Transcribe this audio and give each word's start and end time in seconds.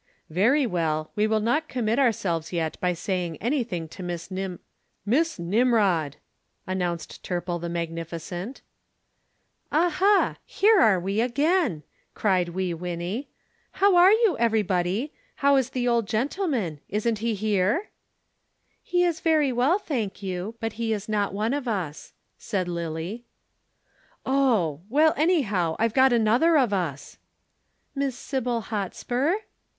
"Very 0.31 0.65
well; 0.65 1.11
we 1.15 1.27
will 1.27 1.39
not 1.41 1.67
commit 1.67 1.99
ourselves 1.99 2.51
yet 2.51 2.75
by 2.79 2.91
saying 2.91 3.37
anything 3.37 3.87
to 3.89 4.01
Miss 4.01 4.31
Nim" 4.31 4.59
"Miss 5.05 5.37
Nimrod," 5.37 6.15
announced 6.65 7.23
Turple 7.23 7.61
the 7.61 7.69
magnificent. 7.69 8.63
"Aha! 9.71 10.37
Here 10.43 10.99
we 10.99 11.21
are 11.21 11.25
again!" 11.25 11.83
cried 12.15 12.49
Wee 12.49 12.73
Winnie. 12.73 13.29
"How 13.73 13.95
are 13.95 14.11
you, 14.11 14.35
everybody? 14.39 15.13
How 15.35 15.55
is 15.57 15.69
the 15.69 15.87
old 15.87 16.07
gentleman? 16.07 16.79
Isn't 16.89 17.19
he 17.19 17.35
here?" 17.35 17.91
"He 18.81 19.03
is 19.03 19.19
very 19.19 19.51
well, 19.51 19.77
thank 19.77 20.23
you, 20.23 20.55
but 20.59 20.73
he 20.73 20.93
is 20.93 21.07
not 21.07 21.31
one 21.31 21.53
of 21.53 21.67
us," 21.67 22.13
said 22.39 22.67
Lillie. 22.67 23.23
"Oh! 24.25 24.81
Well, 24.89 25.13
anyhow, 25.15 25.75
I've 25.77 25.93
got 25.93 26.11
another 26.11 26.57
of 26.57 26.73
us." 26.73 27.19
"Miss 27.93 28.17
Sybil 28.17 28.61
Hotspur?" 28.61 29.33